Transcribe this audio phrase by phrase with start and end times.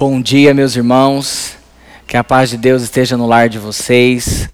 [0.00, 1.56] Bom dia, meus irmãos.
[2.06, 4.48] Que a paz de Deus esteja no lar de vocês,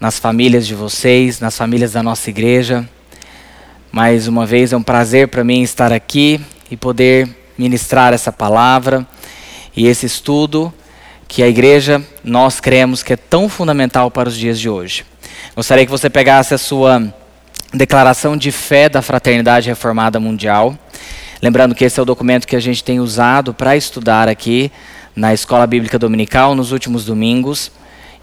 [0.00, 2.88] nas famílias de vocês, nas famílias da nossa igreja.
[3.92, 6.40] Mais uma vez é um prazer para mim estar aqui
[6.70, 9.06] e poder ministrar essa palavra
[9.76, 10.72] e esse estudo
[11.28, 15.04] que a igreja nós cremos que é tão fundamental para os dias de hoje.
[15.54, 17.12] Gostaria que você pegasse a sua
[17.74, 20.78] declaração de fé da Fraternidade Reformada Mundial
[21.42, 24.70] Lembrando que esse é o documento que a gente tem usado para estudar aqui
[25.16, 27.72] na Escola Bíblica Dominical nos últimos domingos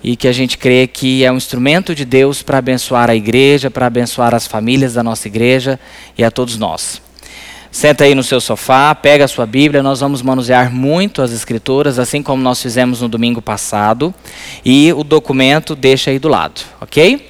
[0.02, 3.70] e que a gente crê que é um instrumento de Deus para abençoar a igreja,
[3.70, 5.78] para abençoar as famílias da nossa igreja
[6.18, 7.02] e a todos nós.
[7.70, 12.00] Senta aí no seu sofá, pega a sua Bíblia, nós vamos manusear muito as Escrituras,
[12.00, 14.16] assim como nós fizemos no domingo passado,
[14.64, 17.29] e o documento deixa aí do lado, ok?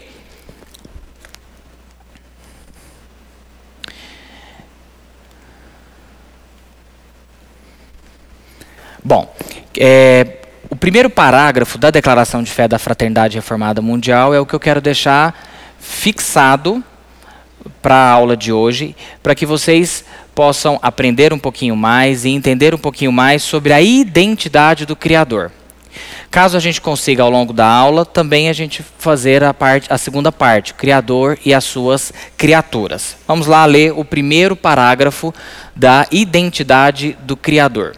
[9.09, 9.27] Bom,
[9.75, 10.37] é,
[10.69, 14.59] o primeiro parágrafo da Declaração de Fé da Fraternidade Reformada Mundial é o que eu
[14.59, 16.83] quero deixar fixado
[17.81, 22.75] para a aula de hoje, para que vocês possam aprender um pouquinho mais e entender
[22.75, 25.51] um pouquinho mais sobre a identidade do Criador.
[26.29, 29.97] Caso a gente consiga ao longo da aula, também a gente fazer a, parte, a
[29.97, 33.17] segunda parte, o Criador e as suas criaturas.
[33.27, 35.33] Vamos lá ler o primeiro parágrafo
[35.75, 37.95] da identidade do Criador.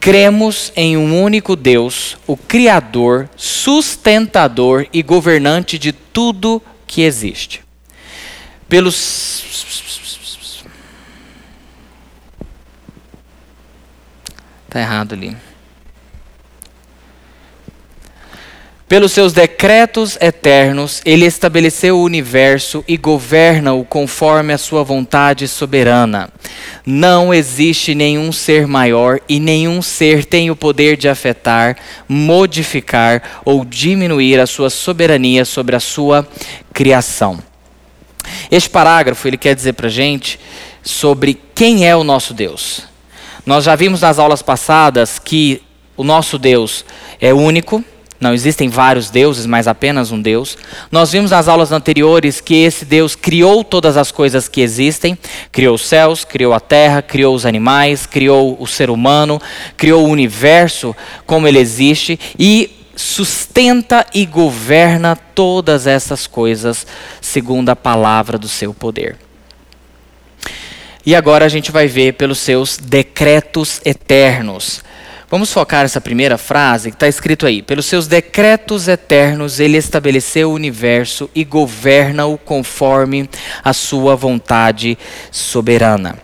[0.00, 7.62] Cremos em um único Deus, o Criador, sustentador e governante de tudo que existe.
[8.68, 9.44] Pelos.
[14.66, 15.47] Está errado ali.
[18.88, 26.30] Pelos seus decretos eternos, ele estabeleceu o universo e governa-o conforme a sua vontade soberana.
[26.86, 31.76] Não existe nenhum ser maior e nenhum ser tem o poder de afetar,
[32.08, 36.26] modificar ou diminuir a sua soberania sobre a sua
[36.72, 37.38] criação.
[38.50, 40.40] Este parágrafo ele quer dizer para gente
[40.82, 42.84] sobre quem é o nosso Deus.
[43.44, 45.60] Nós já vimos nas aulas passadas que
[45.94, 46.86] o nosso Deus
[47.20, 47.84] é único
[48.20, 50.58] não existem vários deuses, mas apenas um Deus.
[50.90, 55.16] Nós vimos nas aulas anteriores que esse Deus criou todas as coisas que existem:
[55.52, 59.40] criou os céus, criou a terra, criou os animais, criou o ser humano,
[59.76, 60.94] criou o universo
[61.26, 66.84] como ele existe e sustenta e governa todas essas coisas
[67.20, 69.16] segundo a palavra do seu poder.
[71.06, 74.82] E agora a gente vai ver pelos seus decretos eternos.
[75.30, 77.60] Vamos focar essa primeira frase que está escrito aí.
[77.60, 83.28] Pelos seus decretos eternos, ele estabeleceu o universo e governa-o conforme
[83.62, 84.96] a sua vontade
[85.30, 86.16] soberana.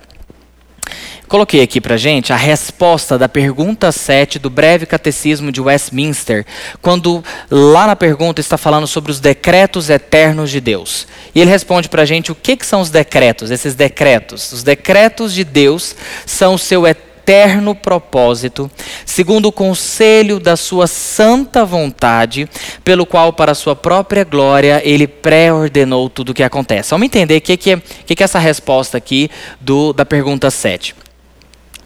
[1.29, 6.47] Coloquei aqui para gente a resposta da pergunta 7 do breve catecismo de Westminster,
[6.81, 11.07] quando lá na pergunta está falando sobre os decretos eternos de Deus.
[11.35, 14.51] E ele responde para gente o que, que são os decretos, esses decretos.
[14.53, 15.95] Os decretos de Deus
[16.25, 18.71] são o seu eterno eterno propósito,
[19.07, 22.47] segundo o conselho da sua santa vontade,
[22.85, 26.91] pelo qual, para sua própria glória, ele pré-ordenou tudo o que acontece.
[26.91, 30.95] Vamos entender o que, que, que, que é essa resposta aqui do, da pergunta 7.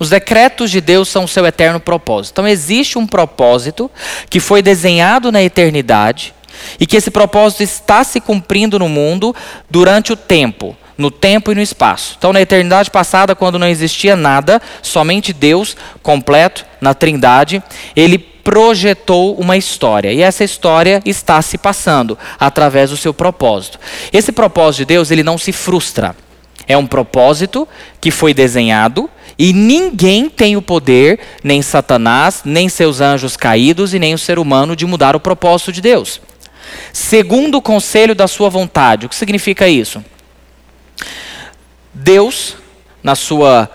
[0.01, 2.35] Os decretos de Deus são o seu eterno propósito.
[2.35, 3.89] Então, existe um propósito
[4.29, 6.35] que foi desenhado na eternidade
[6.81, 9.35] e que esse propósito está se cumprindo no mundo
[9.71, 12.17] durante o tempo no tempo e no espaço.
[12.19, 17.63] Então, na eternidade passada, quando não existia nada, somente Deus completo na Trindade,
[17.95, 20.13] ele projetou uma história.
[20.13, 23.79] E essa história está se passando através do seu propósito.
[24.13, 26.17] Esse propósito de Deus, ele não se frustra.
[26.67, 27.69] É um propósito
[28.01, 29.09] que foi desenhado
[29.39, 34.39] e ninguém tem o poder, nem Satanás, nem seus anjos caídos e nem o ser
[34.39, 36.21] humano, de mudar o propósito de Deus.
[36.93, 39.07] Segundo o conselho da sua vontade.
[39.07, 40.05] O que significa isso?
[42.03, 42.57] Deus,
[43.03, 43.69] na sua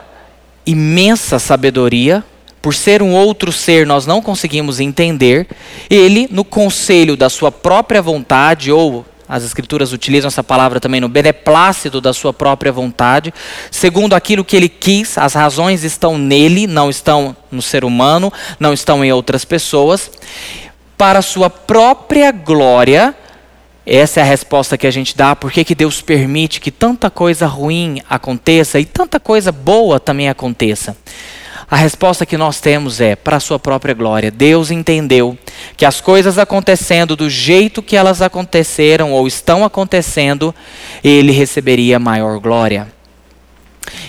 [0.65, 2.23] imensa sabedoria,
[2.61, 5.47] por ser um outro ser nós não conseguimos entender,
[5.89, 11.09] ele, no conselho da sua própria vontade, ou as Escrituras utilizam essa palavra também no
[11.09, 13.33] beneplácito da sua própria vontade,
[13.69, 18.71] segundo aquilo que ele quis, as razões estão nele, não estão no ser humano, não
[18.71, 20.09] estão em outras pessoas,
[20.97, 23.13] para sua própria glória,
[23.85, 25.35] essa é a resposta que a gente dá.
[25.35, 30.29] Por que, que Deus permite que tanta coisa ruim aconteça e tanta coisa boa também
[30.29, 30.95] aconteça?
[31.69, 34.31] A resposta que nós temos é para a sua própria glória.
[34.31, 35.37] Deus entendeu
[35.75, 40.53] que as coisas acontecendo do jeito que elas aconteceram ou estão acontecendo,
[41.03, 42.87] ele receberia maior glória.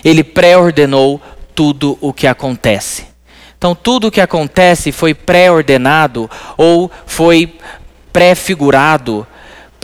[0.04, 1.20] Ele pré-ordenou
[1.54, 3.06] tudo o que acontece.
[3.56, 7.56] Então, tudo o que acontece foi pré-ordenado ou foi
[8.12, 9.26] pré-figurado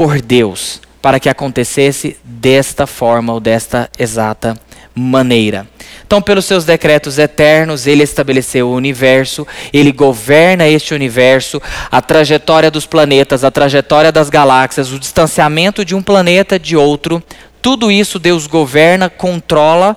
[0.00, 4.58] por Deus para que acontecesse desta forma ou desta exata
[4.94, 5.68] maneira.
[6.06, 11.60] Então, pelos seus decretos eternos, ele estabeleceu o universo, ele governa este universo,
[11.92, 17.22] a trajetória dos planetas, a trajetória das galáxias, o distanciamento de um planeta de outro,
[17.60, 19.94] tudo isso Deus governa, controla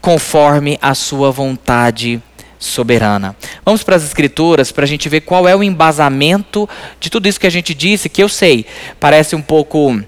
[0.00, 2.20] conforme a sua vontade
[2.66, 3.36] soberana.
[3.64, 6.68] Vamos para as escrituras para a gente ver qual é o embasamento
[6.98, 8.66] de tudo isso que a gente disse, que eu sei,
[8.98, 10.02] parece um pouco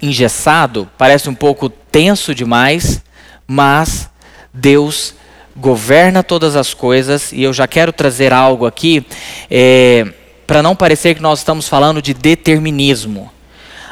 [0.00, 3.02] engessado, parece um pouco tenso demais,
[3.46, 4.08] mas
[4.52, 5.14] Deus
[5.56, 9.04] governa todas as coisas e eu já quero trazer algo aqui
[9.50, 10.06] é,
[10.46, 13.30] para não parecer que nós estamos falando de determinismo.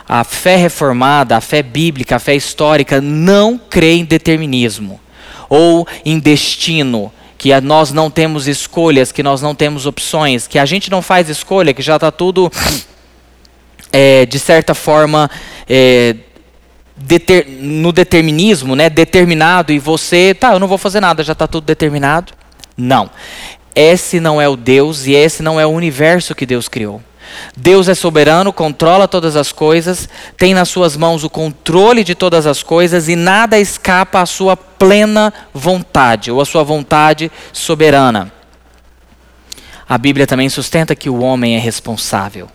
[0.08, 5.00] A fé reformada, a fé bíblica, a fé histórica não crê em determinismo
[5.48, 10.64] ou em destino, que nós não temos escolhas, que nós não temos opções, que a
[10.64, 12.50] gente não faz escolha, que já está tudo,
[13.92, 15.30] é, de certa forma,
[15.68, 16.16] é,
[16.96, 21.46] deter, no determinismo, né, determinado, e você, tá, eu não vou fazer nada, já está
[21.46, 22.32] tudo determinado.
[22.76, 23.10] Não.
[23.74, 27.02] Esse não é o Deus e esse não é o universo que Deus criou.
[27.56, 32.46] Deus é soberano, controla todas as coisas, tem nas suas mãos o controle de todas
[32.46, 38.32] as coisas e nada escapa à sua plena vontade ou à sua vontade soberana.
[39.88, 42.48] A Bíblia também sustenta que o homem é responsável,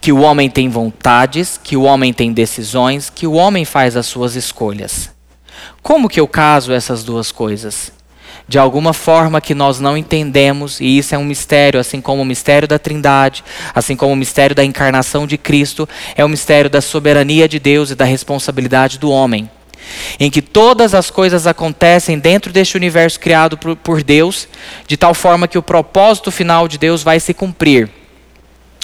[0.00, 4.06] que o homem tem vontades, que o homem tem decisões, que o homem faz as
[4.06, 5.10] suas escolhas.
[5.82, 7.92] Como que eu caso essas duas coisas?
[8.50, 12.24] de alguma forma que nós não entendemos, e isso é um mistério, assim como o
[12.24, 16.80] mistério da Trindade, assim como o mistério da encarnação de Cristo, é o mistério da
[16.80, 19.48] soberania de Deus e da responsabilidade do homem.
[20.18, 24.48] Em que todas as coisas acontecem dentro deste universo criado por, por Deus,
[24.86, 27.90] de tal forma que o propósito final de Deus vai se cumprir.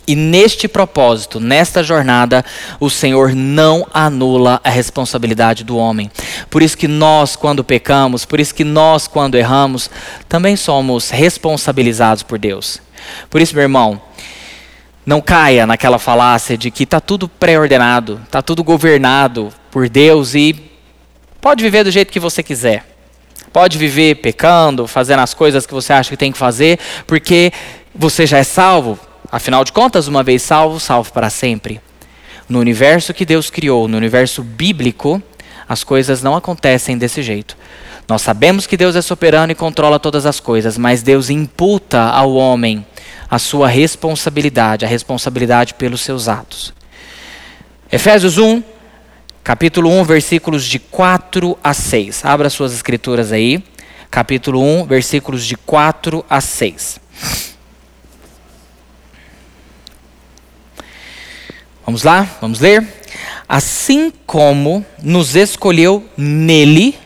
[0.09, 2.45] E neste propósito, nesta jornada,
[2.79, 6.09] o Senhor não anula a responsabilidade do homem.
[6.49, 9.91] Por isso que nós, quando pecamos, por isso que nós, quando erramos,
[10.29, 12.81] também somos responsabilizados por Deus.
[13.29, 14.01] Por isso, meu irmão,
[15.05, 20.55] não caia naquela falácia de que está tudo pré-ordenado, está tudo governado por Deus e
[21.47, 22.85] pode viver do jeito que você quiser.
[23.53, 27.53] Pode viver pecando, fazendo as coisas que você acha que tem que fazer, porque
[27.95, 28.99] você já é salvo
[29.31, 31.81] Afinal de contas, uma vez salvo, salvo para sempre.
[32.49, 35.21] No universo que Deus criou, no universo bíblico,
[35.69, 37.57] as coisas não acontecem desse jeito.
[38.09, 42.35] Nós sabemos que Deus é soberano e controla todas as coisas, mas Deus imputa ao
[42.35, 42.87] homem
[43.29, 46.73] a sua responsabilidade, a responsabilidade pelos seus atos.
[47.91, 48.63] Efésios 1,
[49.47, 52.25] capítulo 1, versículos de 4 a 6.
[52.25, 53.63] Abra suas escrituras aí.
[54.11, 56.99] Capítulo 1, versículos de 4 a 6.
[61.85, 62.29] Vamos lá?
[62.41, 62.85] Vamos ler?
[63.49, 66.99] Assim como nos escolheu nele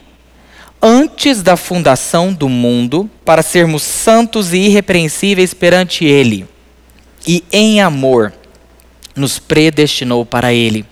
[0.81, 6.49] antes da fundação do mundo para sermos santos e irrepreensíveis perante ele,
[7.29, 8.33] e em amor
[9.15, 10.87] nos predestinou para ele,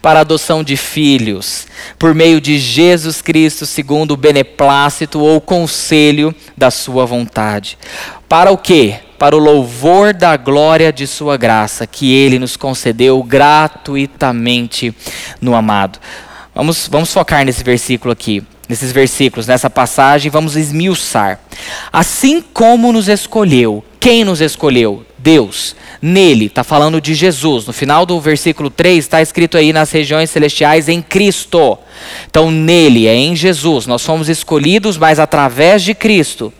[0.00, 1.66] para a adoção de filhos,
[1.98, 7.78] por meio de Jesus Cristo, segundo o beneplácito ou conselho da sua vontade.
[8.28, 9.00] Para o quê?
[9.18, 14.94] para o louvor da glória de Sua graça, que Ele nos concedeu gratuitamente
[15.40, 15.98] no amado.
[16.54, 21.38] Vamos, vamos focar nesse versículo aqui, nesses versículos, nessa passagem, vamos esmiuçar.
[21.92, 25.04] Assim como nos escolheu, quem nos escolheu?
[25.26, 25.74] Deus.
[26.00, 27.66] Nele, está falando de Jesus.
[27.66, 31.76] No final do versículo 3 está escrito aí nas regiões celestiais em Cristo.
[32.30, 33.88] Então, nele, é em Jesus.
[33.88, 36.52] Nós fomos escolhidos, mas através de Cristo.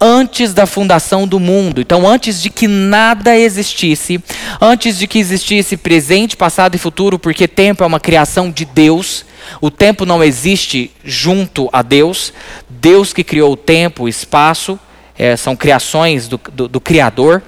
[0.00, 1.80] Antes da fundação do mundo.
[1.80, 4.20] Então, antes de que nada existisse,
[4.60, 9.24] antes de que existisse presente, passado e futuro, porque tempo é uma criação de Deus.
[9.60, 12.32] O tempo não existe junto a Deus.
[12.68, 14.80] Deus que criou o tempo, o espaço,
[15.16, 17.40] é, são criações do, do, do Criador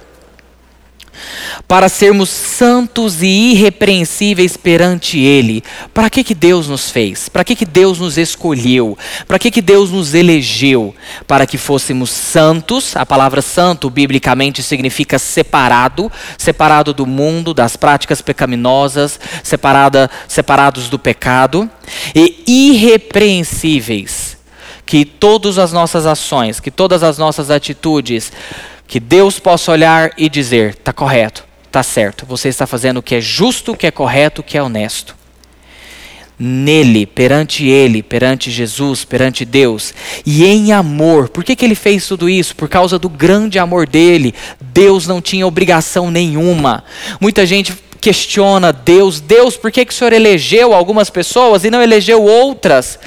[1.67, 5.62] para sermos santos e irrepreensíveis perante Ele.
[5.95, 7.29] Para que, que Deus nos fez?
[7.29, 8.97] Para que, que Deus nos escolheu?
[9.26, 10.95] Para que, que Deus nos elegeu?
[11.26, 18.21] Para que fôssemos santos, a palavra santo biblicamente significa separado, separado do mundo, das práticas
[18.21, 21.71] pecaminosas, separada, separados do pecado,
[22.14, 24.37] e irrepreensíveis.
[24.85, 28.33] Que todas as nossas ações, que todas as nossas atitudes
[28.92, 33.14] que Deus possa olhar e dizer: está correto, está certo, você está fazendo o que
[33.14, 35.16] é justo, o que é correto, o que é honesto.
[36.38, 39.94] nele, perante ele, perante Jesus, perante Deus,
[40.26, 41.30] e em amor.
[41.30, 42.54] Por que, que ele fez tudo isso?
[42.54, 44.34] Por causa do grande amor dele.
[44.61, 46.84] Deus não tinha obrigação nenhuma.
[47.18, 51.80] Muita gente questiona Deus: Deus, por que, que o Senhor elegeu algumas pessoas e não
[51.80, 52.99] elegeu outras?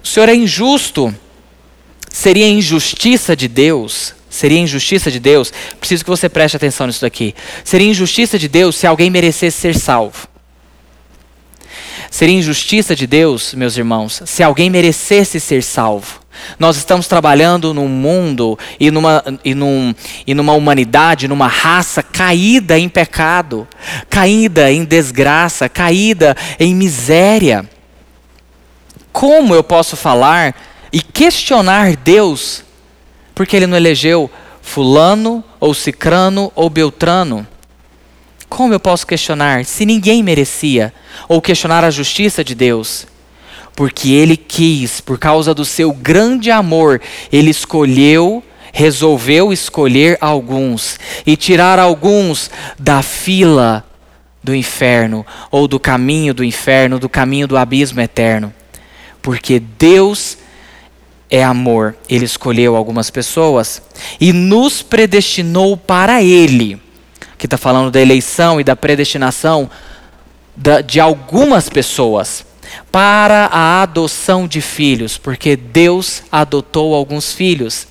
[0.00, 1.12] O Senhor é injusto.
[2.08, 5.50] Seria injustiça de Deus Seria injustiça de Deus,
[5.80, 7.34] preciso que você preste atenção nisso daqui.
[7.64, 10.28] Seria injustiça de Deus se alguém merecesse ser salvo.
[12.10, 16.20] Seria injustiça de Deus, meus irmãos, se alguém merecesse ser salvo.
[16.58, 19.94] Nós estamos trabalhando num mundo e numa, e, num,
[20.26, 23.66] e numa humanidade, numa raça caída em pecado,
[24.10, 27.64] caída em desgraça, caída em miséria.
[29.10, 30.54] Como eu posso falar
[30.92, 32.65] e questionar Deus
[33.36, 34.30] porque ele não elegeu
[34.62, 37.46] Fulano, ou Cicrano, ou Beltrano?
[38.48, 40.92] Como eu posso questionar se ninguém merecia?
[41.28, 43.06] Ou questionar a justiça de Deus?
[43.76, 46.98] Porque ele quis, por causa do seu grande amor,
[47.30, 53.84] ele escolheu, resolveu escolher alguns e tirar alguns da fila
[54.42, 58.52] do inferno, ou do caminho do inferno, do caminho do abismo eterno.
[59.20, 60.38] Porque Deus
[61.30, 61.96] é amor.
[62.08, 63.82] Ele escolheu algumas pessoas
[64.20, 66.80] e nos predestinou para Ele.
[67.38, 69.70] Que está falando da eleição e da predestinação
[70.86, 72.44] de algumas pessoas
[72.90, 77.86] para a adoção de filhos, porque Deus adotou alguns filhos.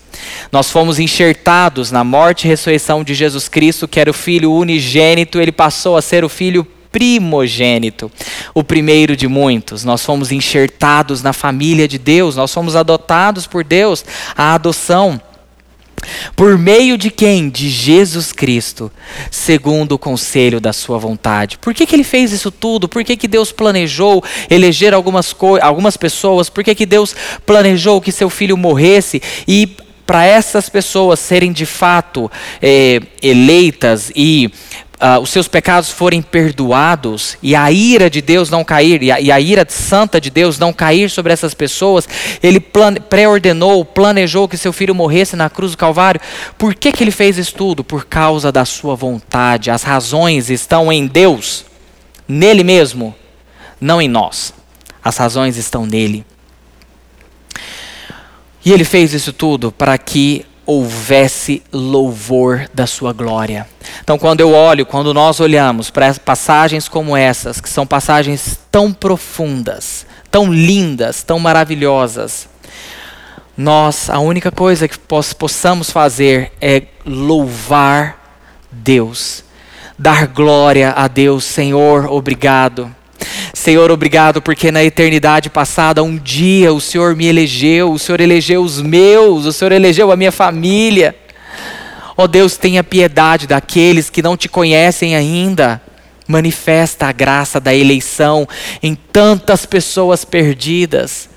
[0.52, 5.40] Nós fomos enxertados na morte e ressurreição de Jesus Cristo, que era o Filho unigênito,
[5.40, 6.66] ele passou a ser o Filho
[6.96, 8.10] primogênito,
[8.54, 9.84] o primeiro de muitos.
[9.84, 15.20] Nós fomos enxertados na família de Deus, nós fomos adotados por Deus, a adoção.
[16.38, 17.50] Por meio de quem?
[17.50, 18.90] De Jesus Cristo,
[19.30, 21.58] segundo o conselho da sua vontade.
[21.58, 22.88] Por que, que ele fez isso tudo?
[22.88, 26.50] Por que, que Deus planejou eleger algumas, algumas pessoas?
[26.50, 27.14] Por que, que Deus
[27.46, 29.22] planejou que seu filho morresse?
[29.46, 29.76] E
[30.06, 34.52] para essas pessoas serem de fato é, eleitas e
[35.02, 39.20] uh, os seus pecados forem perdoados e a ira de Deus não cair, e a,
[39.20, 42.08] e a ira santa de Deus não cair sobre essas pessoas,
[42.42, 42.60] ele
[43.10, 46.22] pré-ordenou, planejou que seu filho morresse na cruz do Calvário.
[46.58, 47.84] Por que, que ele fez isso tudo?
[47.84, 49.72] Por causa da sua vontade.
[49.72, 51.66] As razões estão em Deus,
[52.28, 53.16] nele mesmo,
[53.80, 54.54] não em nós.
[55.04, 56.26] As razões estão nele.
[58.66, 63.68] E ele fez isso tudo para que houvesse louvor da sua glória.
[64.04, 68.92] Então, quando eu olho, quando nós olhamos para passagens como essas, que são passagens tão
[68.92, 72.48] profundas, tão lindas, tão maravilhosas,
[73.58, 74.98] nós, a única coisa que
[75.38, 78.42] possamos fazer é louvar
[78.72, 79.44] Deus,
[79.98, 82.94] dar glória a Deus, Senhor, obrigado.
[83.54, 88.62] Senhor, obrigado porque na eternidade passada, um dia o Senhor me elegeu, o Senhor elegeu
[88.62, 91.16] os meus, o Senhor elegeu a minha família.
[92.18, 95.82] Ó oh Deus, tenha piedade daqueles que não te conhecem ainda.
[96.28, 98.48] Manifesta a graça da eleição
[98.82, 101.30] em tantas pessoas perdidas.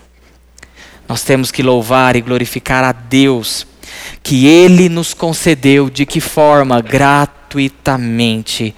[1.08, 3.66] Nós temos que louvar e glorificar a Deus,
[4.22, 6.80] que Ele nos concedeu de que forma?
[6.80, 8.74] Gratuitamente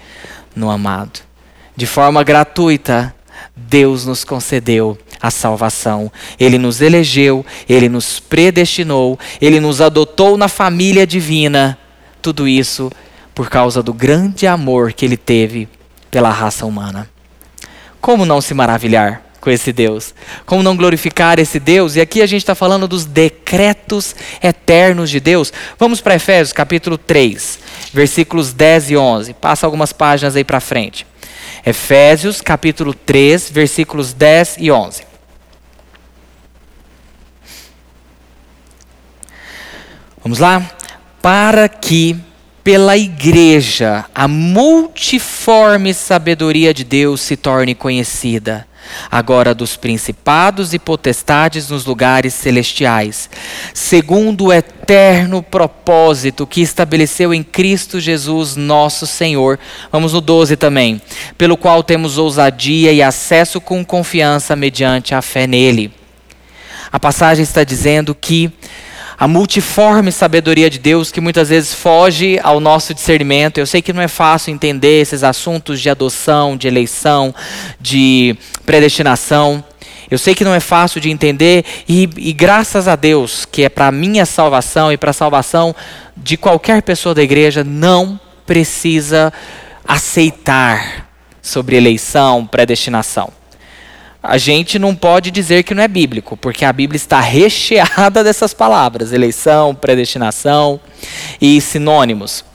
[0.55, 1.30] no amado.
[1.75, 3.13] De forma gratuita,
[3.55, 6.11] Deus nos concedeu a salvação.
[6.39, 11.77] Ele nos elegeu, ele nos predestinou, ele nos adotou na família divina.
[12.21, 12.91] Tudo isso
[13.33, 15.67] por causa do grande amor que ele teve
[16.09, 17.09] pela raça humana.
[17.99, 20.13] Como não se maravilhar com esse Deus?
[20.45, 21.95] Como não glorificar esse Deus?
[21.95, 25.53] E aqui a gente está falando dos decretos eternos de Deus.
[25.79, 27.59] Vamos para Efésios capítulo 3,
[27.93, 29.33] versículos 10 e 11.
[29.35, 31.05] Passa algumas páginas aí para frente.
[31.65, 35.03] Efésios capítulo 3, versículos 10 e 11.
[40.23, 40.71] Vamos lá?
[41.21, 42.15] Para que
[42.63, 48.67] pela igreja a multiforme sabedoria de Deus se torne conhecida
[49.09, 53.29] agora dos principados e potestades nos lugares celestiais,
[53.73, 59.59] segundo o eterno propósito que estabeleceu em Cristo Jesus, nosso Senhor.
[59.91, 61.01] Vamos no 12 também.
[61.37, 65.91] Pelo qual temos ousadia e acesso com confiança mediante a fé nele.
[66.91, 68.51] A passagem está dizendo que
[69.21, 73.59] a multiforme sabedoria de Deus que muitas vezes foge ao nosso discernimento.
[73.59, 77.31] Eu sei que não é fácil entender esses assuntos de adoção, de eleição,
[77.79, 78.35] de
[78.65, 79.63] predestinação.
[80.09, 83.69] Eu sei que não é fácil de entender e, e graças a Deus que é
[83.69, 85.75] para a minha salvação e para a salvação
[86.17, 89.31] de qualquer pessoa da igreja, não precisa
[89.87, 91.07] aceitar
[91.43, 93.40] sobre eleição, predestinação.
[94.23, 98.53] A gente não pode dizer que não é bíblico, porque a Bíblia está recheada dessas
[98.53, 100.79] palavras: eleição, predestinação
[101.39, 102.45] e sinônimos.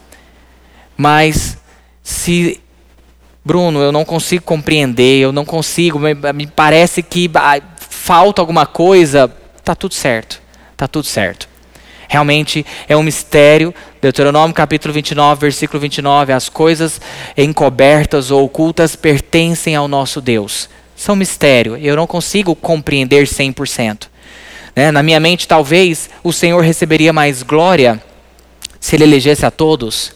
[0.97, 1.59] Mas
[2.03, 2.61] se
[3.45, 8.67] Bruno, eu não consigo compreender, eu não consigo, me, me parece que ah, falta alguma
[8.67, 9.33] coisa,
[9.63, 10.43] tá tudo certo.
[10.77, 11.49] Tá tudo certo.
[12.09, 13.75] Realmente é um mistério.
[14.01, 17.01] Deuteronômio capítulo 29, versículo 29, as coisas
[17.37, 21.77] encobertas ou ocultas pertencem ao nosso Deus são mistério.
[21.77, 24.09] Eu não consigo compreender 100%.
[24.75, 24.91] Né?
[24.91, 28.03] Na minha mente, talvez o Senhor receberia mais glória
[28.81, 30.13] se ele elegesse a todos.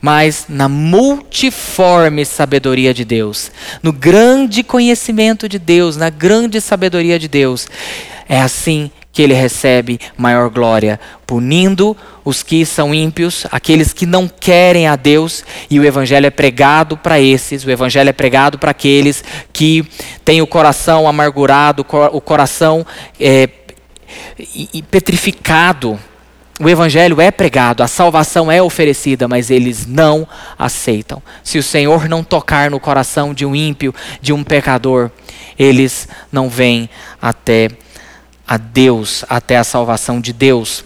[0.00, 7.28] Mas na multiforme sabedoria de Deus, no grande conhecimento de Deus, na grande sabedoria de
[7.28, 7.68] Deus,
[8.28, 14.26] é assim que ele recebe maior glória, punindo os que são ímpios, aqueles que não
[14.26, 18.70] querem a Deus, e o evangelho é pregado para esses, o evangelho é pregado para
[18.70, 19.84] aqueles que
[20.24, 22.86] têm o coração amargurado, o coração
[23.20, 23.48] é,
[24.90, 25.98] petrificado.
[26.60, 31.20] O evangelho é pregado, a salvação é oferecida, mas eles não aceitam.
[31.42, 35.10] Se o Senhor não tocar no coração de um ímpio, de um pecador,
[35.58, 36.88] eles não vêm
[37.20, 37.68] até
[38.46, 40.84] a Deus, até a salvação de Deus.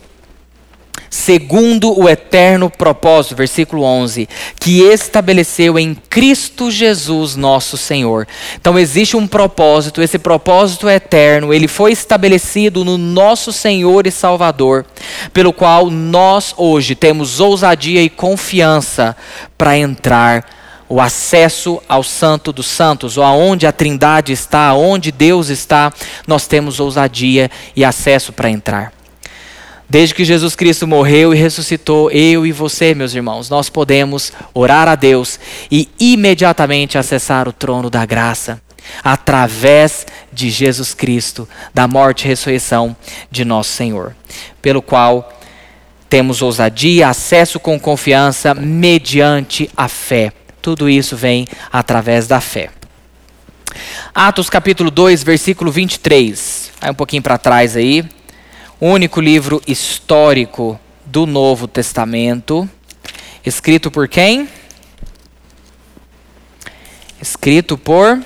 [1.09, 4.29] Segundo o eterno propósito, versículo 11,
[4.61, 8.27] que estabeleceu em Cristo Jesus nosso Senhor.
[8.61, 14.11] Então existe um propósito, esse propósito é eterno, ele foi estabelecido no nosso Senhor e
[14.11, 14.85] Salvador,
[15.33, 19.17] pelo qual nós hoje temos ousadia e confiança
[19.57, 20.45] para entrar
[20.89, 25.93] o acesso ao Santo dos Santos, ou aonde a Trindade está, aonde Deus está,
[26.27, 28.93] nós temos ousadia e acesso para entrar.
[29.89, 34.89] Desde que Jesus Cristo morreu e ressuscitou, eu e você, meus irmãos, nós podemos orar
[34.89, 35.39] a Deus
[35.71, 38.61] e imediatamente acessar o trono da graça,
[39.03, 42.97] através de Jesus Cristo, da morte e ressurreição
[43.31, 44.15] de nosso Senhor,
[44.61, 45.33] pelo qual
[46.09, 50.33] temos ousadia, acesso com confiança mediante a fé.
[50.67, 52.71] Tudo isso vem através da fé.
[54.13, 56.73] Atos capítulo 2, versículo 23.
[56.81, 58.05] Vai um pouquinho para trás aí.
[58.81, 62.69] O único livro histórico do Novo Testamento.
[63.45, 64.49] Escrito por quem?
[67.23, 68.21] Escrito por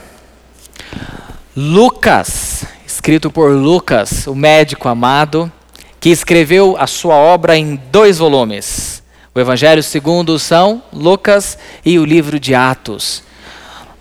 [1.55, 2.65] Lucas.
[2.87, 5.53] Escrito por Lucas, o médico amado,
[6.01, 9.00] que escreveu a sua obra em dois volumes.
[9.33, 13.23] O Evangelho segundo São Lucas e o livro de Atos.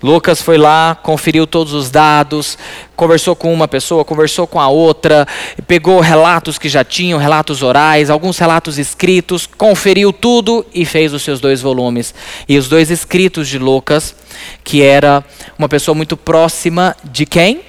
[0.01, 2.57] Lucas foi lá, conferiu todos os dados,
[2.95, 5.27] conversou com uma pessoa, conversou com a outra,
[5.67, 11.21] pegou relatos que já tinham, relatos orais, alguns relatos escritos, conferiu tudo e fez os
[11.21, 12.11] seus dois volumes.
[12.47, 14.15] E os dois escritos de Lucas,
[14.63, 15.23] que era
[15.59, 17.61] uma pessoa muito próxima de quem?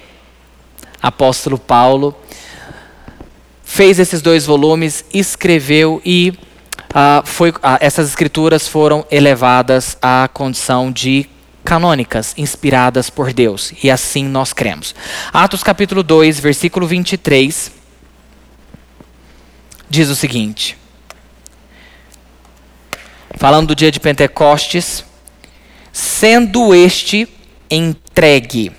[0.99, 2.15] Apóstolo Paulo.
[3.63, 6.33] Fez esses dois volumes, escreveu e
[6.93, 11.29] ah, foi, ah, essas escrituras foram elevadas à condição de
[11.63, 13.73] canônicas, inspiradas por Deus.
[13.81, 14.93] E assim nós cremos.
[15.31, 17.71] Atos capítulo 2, versículo 23,
[19.89, 20.77] diz o seguinte:
[23.37, 25.05] Falando do dia de Pentecostes,
[25.93, 27.27] sendo este
[27.69, 28.71] entregue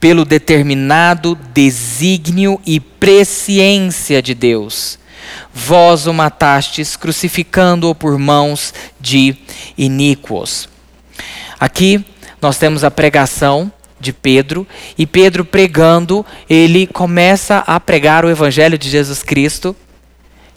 [0.00, 4.98] pelo determinado desígnio e presciência de Deus
[5.52, 9.36] vós o matastes, crucificando-o por mãos de
[9.76, 10.68] iníquos.
[11.58, 12.04] Aqui
[12.40, 18.78] nós temos a pregação de Pedro, e Pedro pregando, ele começa a pregar o evangelho
[18.78, 19.74] de Jesus Cristo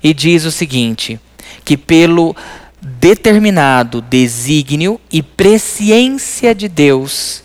[0.04, 1.20] e diz o seguinte:
[1.66, 2.36] que pelo
[2.82, 7.44] determinado desígnio e presciência de Deus,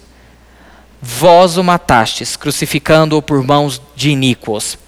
[1.01, 4.79] vós o matastes, crucificando-o por mãos de iníquos.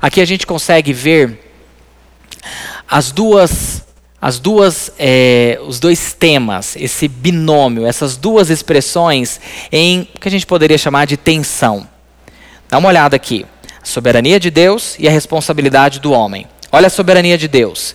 [0.00, 1.43] Aqui a gente consegue ver
[2.88, 3.82] as duas,
[4.20, 9.40] as duas, é, os dois temas, esse binômio, essas duas expressões
[9.72, 11.88] em que a gente poderia chamar de tensão.
[12.68, 13.44] Dá uma olhada aqui.
[13.82, 16.46] A soberania de Deus e a responsabilidade do homem.
[16.72, 17.94] Olha a soberania de Deus.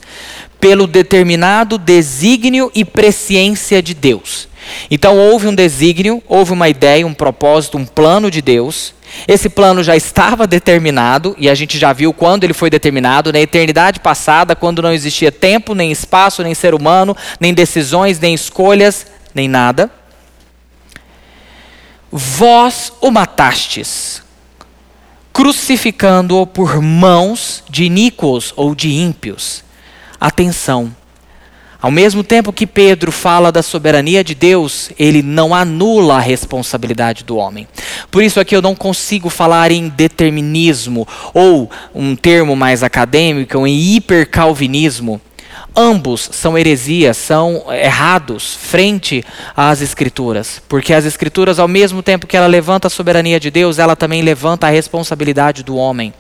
[0.60, 4.49] Pelo determinado desígnio e presciência de Deus.
[4.90, 8.94] Então houve um desígnio, houve uma ideia, um propósito, um plano de Deus
[9.28, 13.40] esse plano já estava determinado, e a gente já viu quando ele foi determinado, na
[13.40, 19.08] eternidade passada, quando não existia tempo, nem espaço, nem ser humano, nem decisões, nem escolhas,
[19.34, 19.90] nem nada.
[22.12, 24.24] Vós o matastes,
[25.32, 29.64] crucificando-o por mãos de iníquos ou de ímpios.
[30.20, 30.96] Atenção,
[31.82, 37.24] Ao mesmo tempo que Pedro fala da soberania de Deus, ele não anula a responsabilidade
[37.24, 37.70] do homem.
[38.12, 43.96] Por isso aqui eu não consigo falar em determinismo ou um termo mais acadêmico, em
[43.96, 45.22] hipercalvinismo.
[45.74, 49.24] Ambos são heresias, são errados frente
[49.56, 50.62] às Escrituras.
[50.68, 54.22] Porque as Escrituras, ao mesmo tempo que ela levanta a soberania de Deus, ela também
[54.22, 56.14] levanta a responsabilidade do homem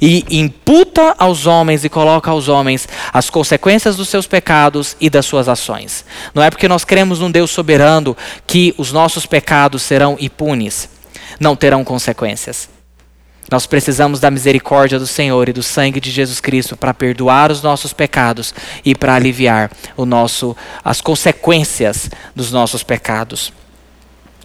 [0.00, 5.26] e imputa aos homens e coloca aos homens as consequências dos seus pecados e das
[5.26, 6.04] suas ações.
[6.34, 10.88] Não é porque nós cremos num Deus soberano que os nossos pecados serão impunes,
[11.40, 12.68] não terão consequências.
[13.50, 17.62] Nós precisamos da misericórdia do Senhor e do sangue de Jesus Cristo para perdoar os
[17.62, 18.52] nossos pecados
[18.84, 23.52] e para aliviar o nosso, as consequências dos nossos pecados.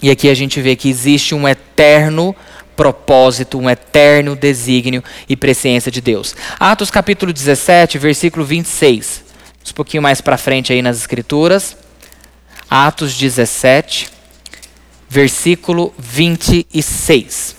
[0.02, 2.36] E aqui a gente vê que existe um eterno
[2.82, 6.36] propósito, um eterno desígnio e presciência de Deus.
[6.60, 9.24] Atos capítulo 17, versículo 26.
[9.70, 11.78] Um pouquinho mais para frente aí nas escrituras.
[12.68, 14.10] Atos 17,
[15.08, 17.56] versículo 26.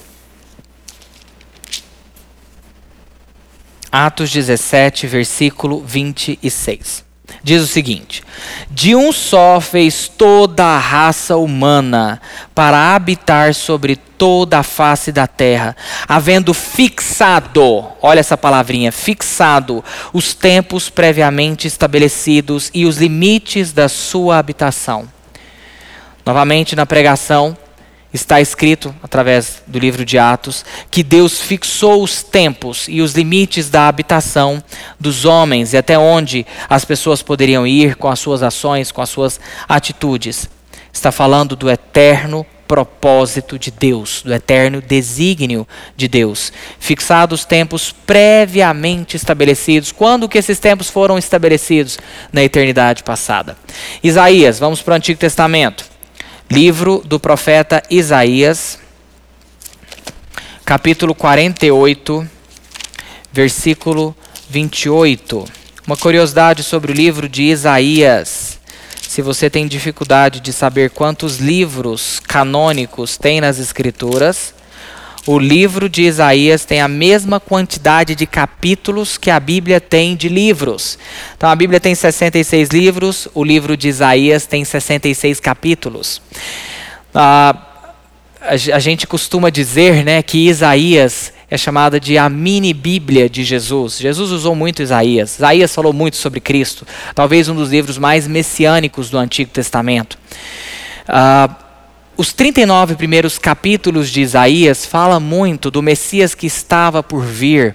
[3.92, 7.01] Atos 17, versículo 26
[7.42, 8.22] diz o seguinte:
[8.70, 12.20] De um só fez toda a raça humana
[12.54, 20.34] para habitar sobre toda a face da terra, havendo fixado, olha essa palavrinha, fixado os
[20.34, 25.08] tempos previamente estabelecidos e os limites da sua habitação.
[26.24, 27.56] Novamente na pregação,
[28.12, 33.70] está escrito, através do livro de Atos, que Deus fixou os tempos e os limites
[33.70, 34.62] da habitação
[35.00, 39.08] dos homens e até onde as pessoas poderiam ir com as suas ações, com as
[39.08, 40.48] suas atitudes.
[40.92, 46.50] Está falando do eterno propósito de Deus, do eterno desígnio de Deus.
[46.78, 49.92] Fixados os tempos previamente estabelecidos.
[49.92, 51.98] Quando que esses tempos foram estabelecidos?
[52.32, 53.58] Na eternidade passada.
[54.02, 55.91] Isaías, vamos para o Antigo Testamento.
[56.54, 58.78] Livro do profeta Isaías,
[60.66, 62.28] capítulo 48,
[63.32, 64.14] versículo
[64.50, 65.46] 28.
[65.86, 68.58] Uma curiosidade sobre o livro de Isaías.
[69.00, 74.52] Se você tem dificuldade de saber quantos livros canônicos tem nas Escrituras,
[75.26, 80.28] o livro de Isaías tem a mesma quantidade de capítulos que a Bíblia tem de
[80.28, 80.98] livros.
[81.36, 86.20] Então a Bíblia tem 66 livros, o livro de Isaías tem 66 capítulos.
[87.14, 87.56] Ah,
[88.40, 93.98] a, gente costuma dizer né, que Isaías é chamada de a mini Bíblia de Jesus.
[93.98, 95.36] Jesus usou muito Isaías.
[95.36, 96.84] Isaías falou muito sobre Cristo.
[97.14, 100.18] Talvez um dos livros mais messiânicos do Antigo Testamento.
[101.06, 101.48] Ah,
[102.16, 107.74] os 39 primeiros capítulos de Isaías fala muito do Messias que estava por vir.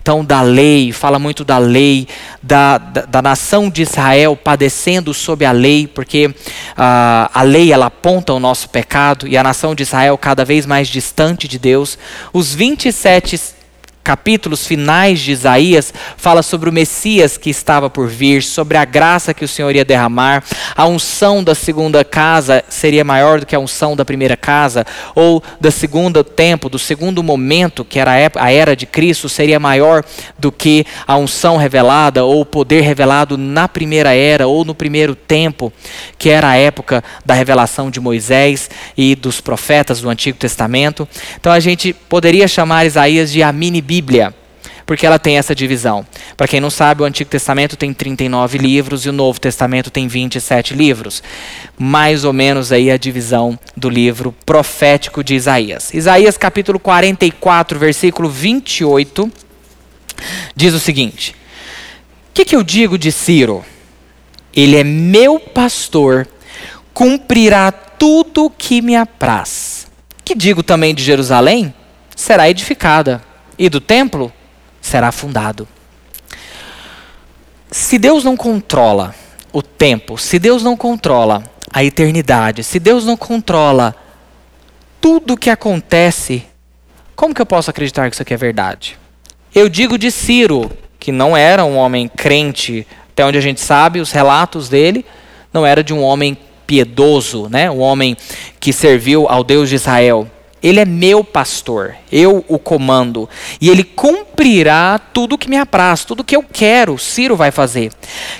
[0.00, 2.08] Então, da lei, fala muito da lei,
[2.42, 6.34] da, da, da nação de Israel padecendo sob a lei, porque uh,
[6.76, 10.88] a lei ela aponta o nosso pecado e a nação de Israel cada vez mais
[10.88, 11.98] distante de Deus.
[12.32, 13.55] Os 27
[14.06, 19.34] capítulos finais de Isaías fala sobre o Messias que estava por vir, sobre a graça
[19.34, 20.44] que o Senhor ia derramar,
[20.76, 25.42] a unção da segunda casa seria maior do que a unção da primeira casa, ou
[25.60, 30.04] da segunda tempo, do segundo momento, que era a era de Cristo, seria maior
[30.38, 35.16] do que a unção revelada ou o poder revelado na primeira era ou no primeiro
[35.16, 35.72] tempo,
[36.16, 41.08] que era a época da revelação de Moisés e dos profetas do Antigo Testamento.
[41.40, 43.95] Então a gente poderia chamar Isaías de a mini Bíblia,
[44.86, 46.06] porque ela tem essa divisão.
[46.36, 50.06] Para quem não sabe, o Antigo Testamento tem 39 livros e o Novo Testamento tem
[50.06, 51.22] 27 livros.
[51.76, 55.92] Mais ou menos aí a divisão do livro profético de Isaías.
[55.92, 59.30] Isaías capítulo 44, versículo 28,
[60.54, 63.64] diz o seguinte: O que, que eu digo de Ciro?
[64.54, 66.26] Ele é meu pastor,
[66.94, 69.88] cumprirá tudo o que me apraz.
[70.24, 71.74] Que digo também de Jerusalém?
[72.14, 73.25] Será edificada
[73.58, 74.32] e do templo
[74.80, 75.66] será fundado.
[77.70, 79.14] Se Deus não controla
[79.52, 81.42] o tempo, se Deus não controla
[81.72, 83.94] a eternidade, se Deus não controla
[85.00, 86.44] tudo o que acontece,
[87.14, 88.98] como que eu posso acreditar que isso aqui é verdade?
[89.54, 94.00] Eu digo de Ciro, que não era um homem crente, até onde a gente sabe,
[94.00, 95.04] os relatos dele,
[95.52, 97.70] não era de um homem piedoso, né?
[97.70, 98.16] um homem
[98.60, 100.30] que serviu ao Deus de Israel.
[100.62, 103.28] Ele é meu pastor, eu o comando,
[103.60, 107.92] e ele cumprirá tudo o que me apraz, tudo que eu quero, Ciro vai fazer.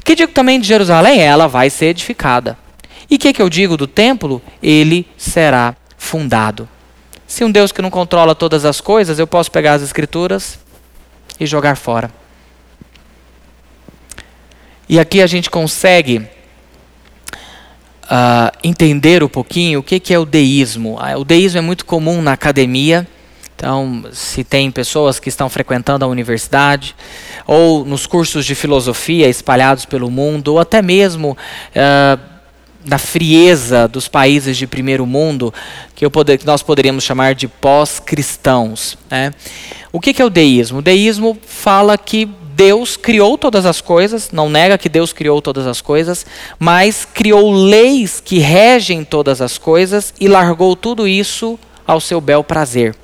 [0.02, 1.20] Que digo também de Jerusalém?
[1.20, 2.59] Ela vai ser edificada.
[3.09, 4.42] E o que, que eu digo do templo?
[4.62, 6.68] Ele será fundado.
[7.26, 10.59] Se um Deus que não controla todas as coisas, eu posso pegar as escrituras
[11.38, 12.11] e jogar fora.
[14.88, 16.26] E aqui a gente consegue
[18.07, 20.97] uh, entender um pouquinho o que, que é o deísmo.
[21.01, 23.07] Ah, o deísmo é muito comum na academia.
[23.55, 26.95] Então, se tem pessoas que estão frequentando a universidade,
[27.47, 32.21] ou nos cursos de filosofia espalhados pelo mundo, ou até mesmo uh,
[32.85, 35.55] na frieza dos países de primeiro mundo,
[35.95, 38.99] que, poder, que nós poderíamos chamar de pós-cristãos.
[39.11, 39.33] Né?
[39.90, 40.79] O que, que é o deísmo?
[40.79, 45.66] O deísmo fala que Deus criou todas as coisas, não nega que Deus criou todas
[45.66, 46.25] as coisas,
[46.59, 52.42] mas criou leis que regem todas as coisas e largou tudo isso ao seu bel
[52.42, 52.97] prazer.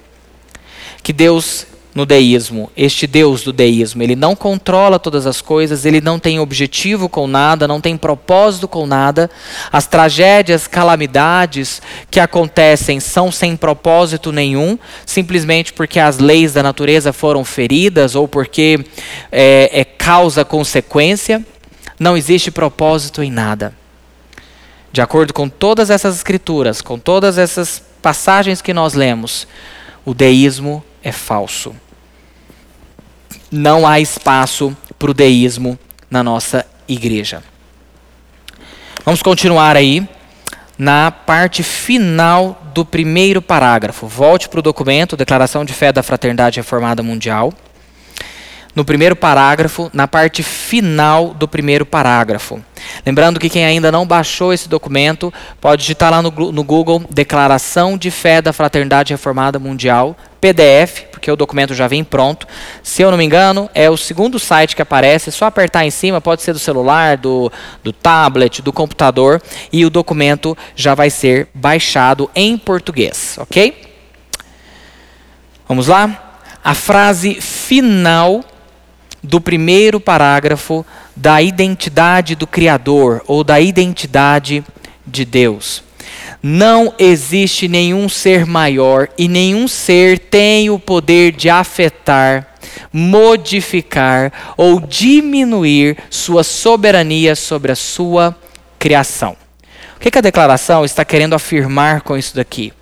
[1.02, 6.00] Que Deus no deísmo, este Deus do deísmo, ele não controla todas as coisas, ele
[6.00, 9.30] não tem objetivo com nada, não tem propósito com nada.
[9.70, 17.12] As tragédias, calamidades que acontecem são sem propósito nenhum, simplesmente porque as leis da natureza
[17.12, 18.82] foram feridas ou porque
[19.30, 21.44] é, é causa-consequência.
[22.00, 23.74] Não existe propósito em nada.
[24.90, 29.46] De acordo com todas essas escrituras, com todas essas passagens que nós lemos,
[30.06, 31.74] o deísmo é falso.
[33.52, 35.78] Não há espaço para o deísmo
[36.10, 37.42] na nossa igreja.
[39.04, 40.08] Vamos continuar aí
[40.78, 44.06] na parte final do primeiro parágrafo.
[44.06, 47.52] Volte para o documento, Declaração de Fé da Fraternidade Reformada Mundial.
[48.74, 52.58] No primeiro parágrafo, na parte final do primeiro parágrafo.
[53.04, 57.98] Lembrando que quem ainda não baixou esse documento, pode digitar lá no, no Google Declaração
[57.98, 62.48] de Fé da Fraternidade Reformada Mundial, PDF, porque o documento já vem pronto.
[62.82, 65.90] Se eu não me engano, é o segundo site que aparece, é só apertar em
[65.90, 67.50] cima, pode ser do celular, do,
[67.84, 69.40] do tablet, do computador,
[69.72, 73.94] e o documento já vai ser baixado em português, ok?
[75.68, 76.40] Vamos lá?
[76.64, 78.44] A frase final
[79.22, 84.64] do primeiro parágrafo da identidade do Criador ou da identidade
[85.06, 85.84] de Deus.
[86.42, 92.54] Não existe nenhum ser maior e nenhum ser tem o poder de afetar,
[92.92, 98.36] modificar ou diminuir sua soberania sobre a sua
[98.76, 99.36] criação.
[99.96, 102.72] O que, que a declaração está querendo afirmar com isso daqui?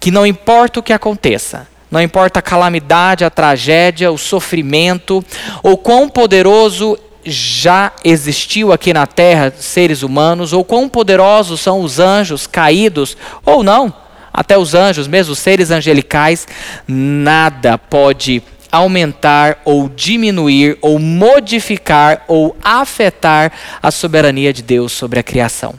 [0.00, 5.22] Que não importa o que aconteça, não importa a calamidade, a tragédia, o sofrimento,
[5.62, 11.98] ou quão poderoso já existiu aqui na terra seres humanos, ou quão poderosos são os
[11.98, 13.92] anjos caídos, ou não,
[14.32, 16.48] até os anjos, mesmo os seres angelicais,
[16.86, 25.22] nada pode aumentar ou diminuir ou modificar ou afetar a soberania de Deus sobre a
[25.22, 25.74] criação.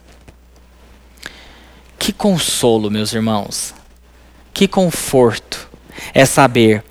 [1.98, 3.74] Que consolo, meus irmãos.
[4.54, 5.68] Que conforto
[6.14, 6.84] é saber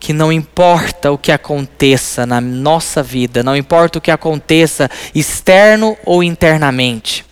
[0.00, 5.96] que não importa o que aconteça na nossa vida, não importa o que aconteça externo
[6.04, 7.24] ou internamente,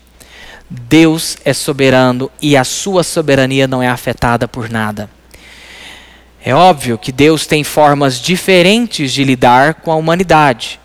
[0.70, 5.08] Deus é soberano e a sua soberania não é afetada por nada.
[6.44, 10.78] É óbvio que Deus tem formas diferentes de lidar com a humanidade,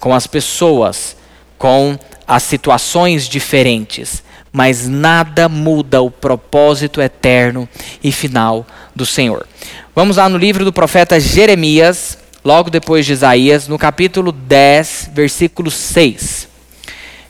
[0.00, 1.16] com as pessoas,
[1.56, 7.68] com as situações diferentes, mas nada muda o propósito eterno
[8.02, 9.46] e final do Senhor.
[9.94, 15.70] Vamos lá no livro do profeta Jeremias, logo depois de Isaías, no capítulo 10, versículo
[15.70, 16.48] 6.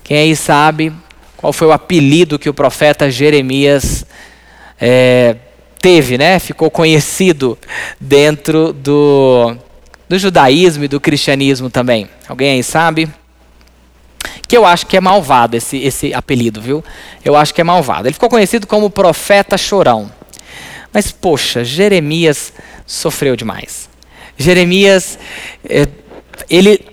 [0.03, 0.93] Quem aí sabe
[1.37, 4.05] qual foi o apelido que o profeta Jeremias
[4.81, 5.37] é,
[5.81, 6.39] teve, né?
[6.39, 7.59] Ficou conhecido
[8.01, 9.57] dentro do,
[10.09, 12.09] do judaísmo e do cristianismo também.
[12.29, 13.09] Alguém aí sabe?
[14.51, 16.83] Que eu acho que é malvado esse, esse apelido, viu?
[17.25, 18.09] Eu acho que é malvado.
[18.09, 20.11] Ele ficou conhecido como profeta chorão.
[20.93, 22.53] Mas, poxa, Jeremias
[22.85, 23.89] sofreu demais.
[24.37, 25.21] Jeremias,
[25.65, 25.87] eh,
[26.51, 26.85] ele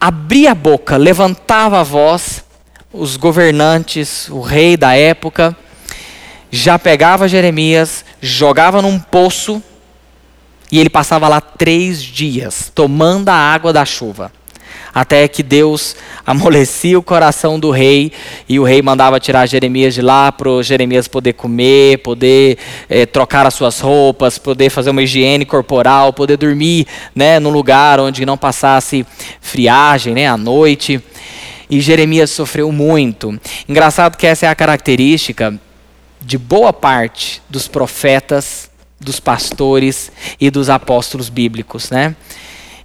[0.00, 2.44] abria a boca, levantava a voz,
[2.92, 5.56] os governantes, o rei da época,
[6.52, 9.60] já pegava Jeremias, jogava num poço
[10.70, 14.30] e ele passava lá três dias, tomando a água da chuva
[14.96, 18.10] até que Deus amolecia o coração do rei
[18.48, 22.56] e o rei mandava tirar Jeremias de lá para Jeremias poder comer, poder
[22.88, 28.00] é, trocar as suas roupas, poder fazer uma higiene corporal, poder dormir né, num lugar
[28.00, 29.04] onde não passasse
[29.38, 30.98] friagem né, à noite.
[31.68, 33.38] E Jeremias sofreu muito.
[33.68, 35.60] Engraçado que essa é a característica
[36.22, 42.16] de boa parte dos profetas, dos pastores e dos apóstolos bíblicos, né?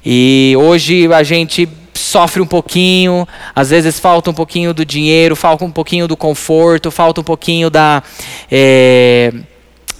[0.04, 5.66] E hoje a gente sofre um pouquinho, às vezes falta um pouquinho do dinheiro, falta
[5.66, 8.04] um pouquinho do conforto, falta um pouquinho da,
[8.50, 9.34] é,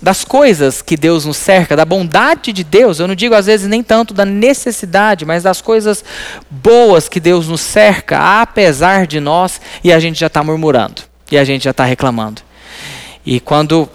[0.02, 3.68] das coisas que Deus nos cerca, da bondade de Deus, eu não digo às vezes
[3.68, 6.04] nem tanto da necessidade, mas das coisas
[6.50, 11.38] boas que Deus nos cerca, apesar de nós, e a gente já está murmurando, e
[11.38, 12.42] a gente já está reclamando.
[13.24, 13.88] E quando,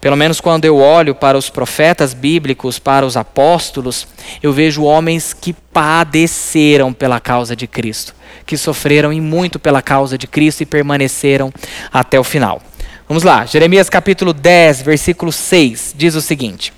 [0.00, 4.06] pelo menos quando eu olho para os profetas bíblicos, para os apóstolos,
[4.42, 8.14] eu vejo homens que padeceram pela causa de Cristo,
[8.46, 11.52] que sofreram e muito pela causa de Cristo e permaneceram
[11.92, 12.62] até o final.
[13.08, 16.72] Vamos lá, Jeremias capítulo 10, versículo 6, diz o seguinte: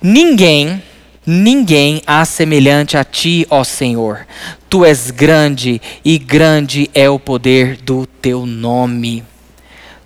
[0.00, 0.82] Ninguém,
[1.24, 4.26] ninguém há semelhante a ti, ó Senhor.
[4.68, 9.22] Tu és grande e grande é o poder do teu nome.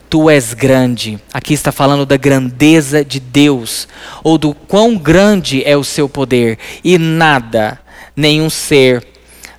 [0.08, 1.18] Tu és grande.
[1.32, 3.88] Aqui está falando da grandeza de Deus,
[4.22, 7.78] ou do quão grande é o seu poder, e nada,
[8.14, 9.04] nenhum ser,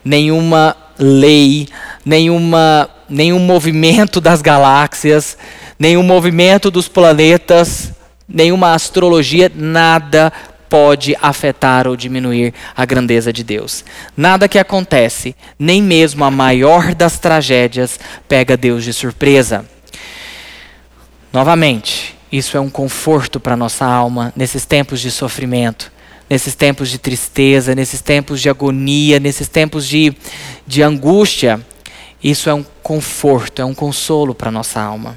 [0.03, 1.67] nenhuma lei,
[2.05, 5.37] nenhuma nenhum movimento das galáxias,
[5.79, 7.93] nenhum movimento dos planetas,
[8.27, 10.31] nenhuma astrologia, nada
[10.69, 13.85] pode afetar ou diminuir a grandeza de Deus.
[14.15, 19.65] Nada que acontece, nem mesmo a maior das tragédias, pega Deus de surpresa.
[21.37, 25.91] Novamente, isso é um conforto para nossa alma nesses tempos de sofrimento,
[26.27, 30.17] nesses tempos de tristeza, nesses tempos de agonia, nesses tempos de,
[30.65, 31.63] de angústia.
[32.23, 35.15] Isso é um conforto, é um consolo para nossa alma.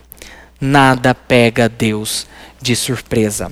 [0.60, 2.26] Nada pega Deus
[2.60, 3.50] de surpresa.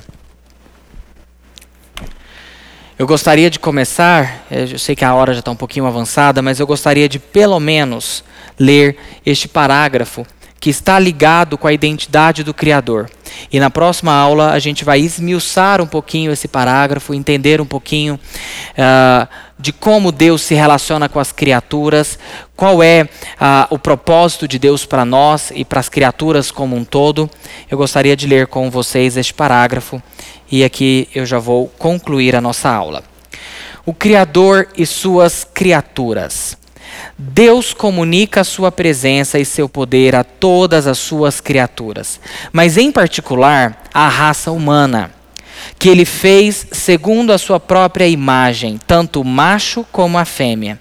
[2.99, 6.43] Eu gostaria de começar, eh, eu sei que a hora já está um pouquinho avançada,
[6.43, 8.23] mas eu gostaria de pelo menos
[8.59, 10.27] ler este parágrafo
[10.61, 13.09] que está ligado com a identidade do Criador.
[13.53, 18.15] E na próxima aula a gente vai esmiuçar um pouquinho esse parágrafo, entender um pouquinho
[18.15, 22.19] uh, de como Deus se relaciona com as criaturas,
[22.57, 26.85] qual é uh, o propósito de Deus para nós e para as criaturas como um
[26.85, 27.31] todo.
[27.71, 30.03] Eu gostaria de ler com vocês este parágrafo
[30.51, 33.05] e aqui eu já vou concluir a nossa aula.
[33.87, 36.58] O Criador e suas criaturas.
[37.17, 42.21] Deus comunica a sua presença e seu poder a todas as suas criaturas,
[42.53, 45.11] mas em particular à raça humana,
[45.79, 50.79] que ele fez segundo a sua própria imagem, tanto o macho como a fêmea.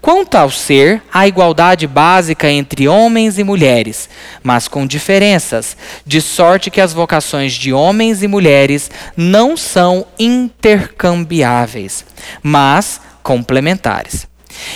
[0.00, 4.08] Quanto ao ser, há igualdade básica entre homens e mulheres,
[4.42, 12.04] mas com diferenças, de sorte que as vocações de homens e mulheres não são intercambiáveis,
[12.42, 14.27] mas complementares.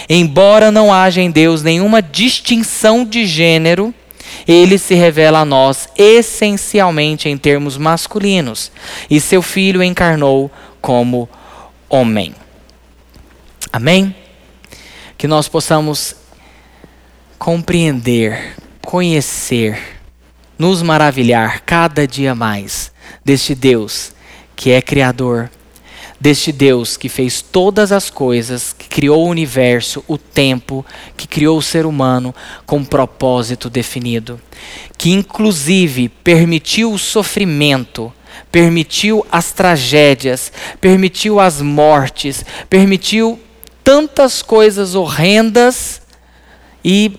[0.09, 3.95] Embora não haja em Deus nenhuma distinção de gênero,
[4.47, 8.73] ele se revela a nós essencialmente em termos masculinos,
[9.11, 11.29] e seu filho encarnou como
[11.89, 12.35] homem.
[13.73, 14.15] Amém?
[15.17, 16.17] Que nós possamos
[17.39, 20.01] compreender, conhecer,
[20.59, 22.93] nos maravilhar cada dia mais
[23.25, 24.13] deste Deus
[24.63, 25.51] que é Criador
[26.23, 31.59] deste Deus que fez todas as coisas, que criou o universo, o tempo, que criou
[31.59, 32.33] o ser humano
[32.65, 34.41] com um propósito definido,
[34.97, 38.13] que inclusive permitiu o sofrimento,
[38.53, 43.41] permitiu as tragédias, permitiu as mortes, permitiu
[43.83, 46.01] tantas coisas horrendas
[46.85, 47.19] e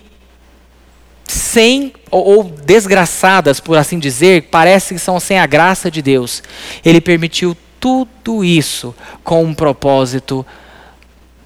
[1.26, 6.42] sem ou, ou, desgraçadas, por assim dizer, parece que são sem a graça de Deus.
[6.82, 10.46] Ele permitiu tudo isso com um propósito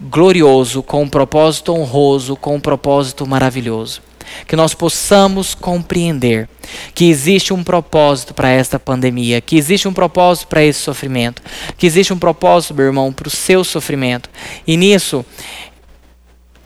[0.01, 4.01] glorioso, com um propósito honroso, com um propósito maravilhoso.
[4.47, 6.49] Que nós possamos compreender
[6.95, 11.43] que existe um propósito para esta pandemia, que existe um propósito para esse sofrimento,
[11.77, 14.31] que existe um propósito, meu irmão, para o seu sofrimento.
[14.65, 15.27] E nisso,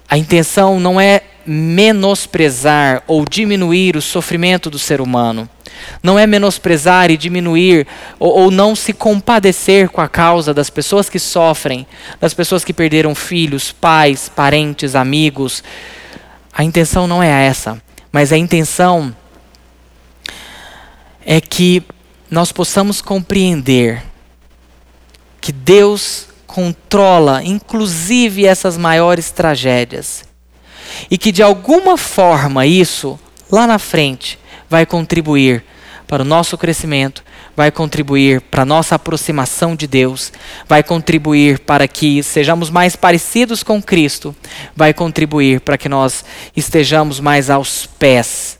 [0.06, 5.48] a intenção não é menosprezar ou diminuir o sofrimento do ser humano.
[6.02, 7.86] Não é menosprezar e diminuir
[8.18, 11.86] ou, ou, não se compadecer com a causa das pessoas que sofrem,
[12.20, 15.62] das pessoas que perderam filhos, pais, parentes, amigos.
[16.52, 17.80] A intenção não é essa,
[18.10, 19.14] mas a intenção
[21.24, 21.82] é que
[22.30, 24.02] nós possamos compreender
[25.40, 30.31] que Deus controla inclusive essas maiores tragédias.
[31.10, 33.18] E que de alguma forma isso,
[33.50, 34.38] lá na frente,
[34.68, 35.64] vai contribuir
[36.06, 37.24] para o nosso crescimento,
[37.56, 40.32] vai contribuir para a nossa aproximação de Deus,
[40.68, 44.34] vai contribuir para que sejamos mais parecidos com Cristo,
[44.74, 46.24] vai contribuir para que nós
[46.56, 48.58] estejamos mais aos pés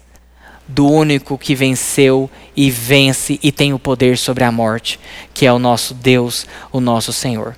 [0.66, 4.98] do único que venceu e vence e tem o poder sobre a morte,
[5.34, 7.54] que é o nosso Deus, o nosso Senhor.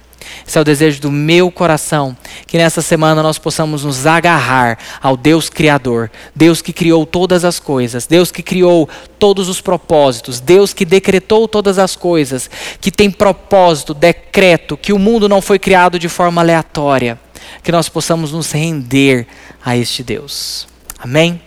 [0.46, 2.16] Esse é o desejo do meu coração.
[2.46, 7.58] Que nessa semana nós possamos nos agarrar ao Deus Criador, Deus que criou todas as
[7.58, 12.50] coisas, Deus que criou todos os propósitos, Deus que decretou todas as coisas,
[12.80, 17.18] que tem propósito, decreto, que o mundo não foi criado de forma aleatória.
[17.62, 19.26] Que nós possamos nos render
[19.64, 20.66] a este Deus.
[20.98, 21.40] Amém?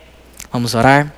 [0.52, 1.14] Vamos orar?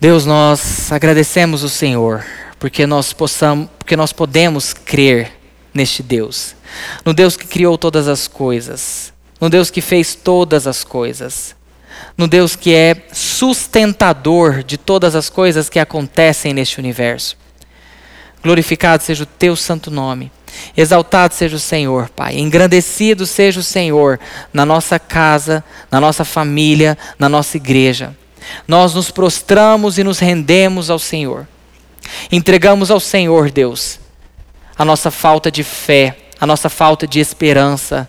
[0.00, 2.24] Deus, nós agradecemos o Senhor
[2.60, 5.32] porque nós possamos, porque nós podemos crer
[5.74, 6.54] neste Deus,
[7.04, 11.56] no Deus que criou todas as coisas, no Deus que fez todas as coisas,
[12.16, 17.36] no Deus que é sustentador de todas as coisas que acontecem neste universo.
[18.44, 20.30] Glorificado seja o teu santo nome.
[20.76, 22.38] Exaltado seja o Senhor, Pai.
[22.38, 24.20] Engrandecido seja o Senhor
[24.52, 28.16] na nossa casa, na nossa família, na nossa igreja.
[28.68, 31.48] Nós nos prostramos e nos rendemos ao Senhor.
[32.30, 34.00] Entregamos ao Senhor, Deus,
[34.76, 38.08] a nossa falta de fé, a nossa falta de esperança,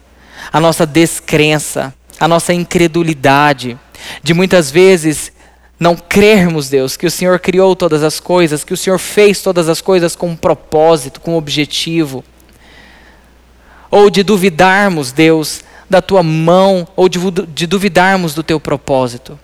[0.52, 3.78] a nossa descrença, a nossa incredulidade,
[4.24, 5.32] de muitas vezes
[5.80, 9.68] não crermos, Deus, que o Senhor criou todas as coisas, que o Senhor fez todas
[9.68, 12.24] as coisas com um propósito, com um objetivo.
[13.90, 19.40] Ou de duvidarmos, Deus, da tua mão, ou de, de duvidarmos do teu propósito.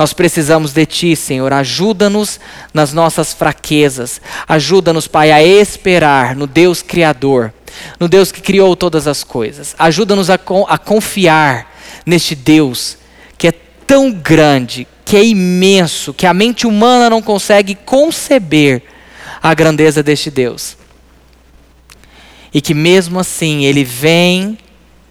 [0.00, 1.52] Nós precisamos de Ti, Senhor.
[1.52, 2.40] Ajuda-nos
[2.72, 4.18] nas nossas fraquezas.
[4.48, 7.52] Ajuda-nos, Pai, a esperar no Deus Criador,
[7.98, 9.76] no Deus que criou todas as coisas.
[9.78, 11.70] Ajuda-nos a, a confiar
[12.06, 12.96] neste Deus
[13.36, 13.52] que é
[13.86, 18.82] tão grande, que é imenso, que a mente humana não consegue conceber
[19.42, 20.78] a grandeza deste Deus.
[22.54, 24.56] E que mesmo assim Ele vem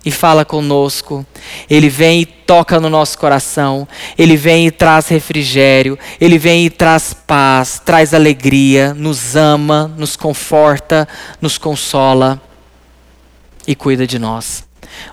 [0.05, 1.25] e fala conosco.
[1.69, 3.87] Ele vem e toca no nosso coração.
[4.17, 5.97] Ele vem e traz refrigério.
[6.19, 11.07] Ele vem e traz paz, traz alegria, nos ama, nos conforta,
[11.41, 12.41] nos consola
[13.67, 14.63] e cuida de nós.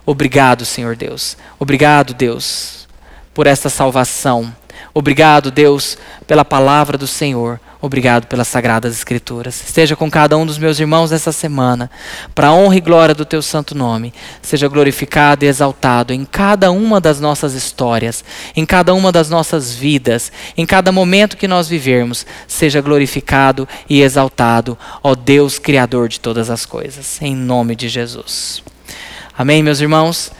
[0.04, 1.36] Obrigado, Senhor Deus.
[1.58, 2.88] Obrigado, Deus,
[3.34, 4.54] por esta salvação.
[4.94, 7.60] Obrigado, Deus, pela palavra do Senhor.
[7.80, 9.62] Obrigado pelas sagradas escrituras.
[9.62, 11.90] Esteja com cada um dos meus irmãos essa semana,
[12.34, 14.14] para a honra e glória do teu santo nome.
[14.40, 18.24] Seja glorificado e exaltado em cada uma das nossas histórias,
[18.54, 22.24] em cada uma das nossas vidas, em cada momento que nós vivermos.
[22.48, 27.20] Seja glorificado e exaltado, ó Deus criador de todas as coisas.
[27.20, 28.62] Em nome de Jesus.
[29.36, 30.32] Amém, meus irmãos.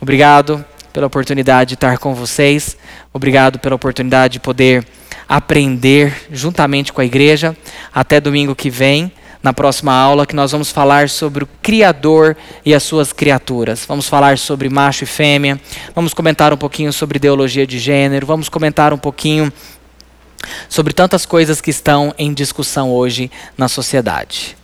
[0.00, 2.76] Obrigado pela oportunidade de estar com vocês.
[3.12, 4.86] Obrigado pela oportunidade de poder
[5.28, 7.56] aprender juntamente com a igreja.
[7.92, 9.12] Até domingo que vem,
[9.42, 13.84] na próxima aula, que nós vamos falar sobre o Criador e as suas criaturas.
[13.86, 15.60] Vamos falar sobre macho e fêmea,
[15.94, 19.52] vamos comentar um pouquinho sobre ideologia de gênero, vamos comentar um pouquinho
[20.68, 24.56] sobre tantas coisas que estão em discussão hoje na sociedade.